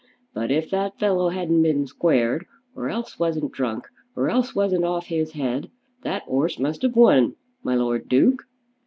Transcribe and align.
But 0.33 0.49
if 0.49 0.71
that 0.71 0.97
fellow 0.97 1.29
hadn't 1.29 1.61
been 1.61 1.85
squared, 1.85 2.47
or 2.75 2.89
else 2.89 3.19
wasn't 3.19 3.51
drunk, 3.51 3.87
or 4.15 4.31
else 4.31 4.55
wasn't 4.55 4.83
off 4.83 5.05
his 5.05 5.33
head, 5.33 5.69
that 6.01 6.23
'orse 6.25 6.57
must 6.57 6.81
have 6.81 6.95
won, 6.95 7.35
my 7.61 7.75
Lord 7.75 8.09
Duke." 8.09 8.41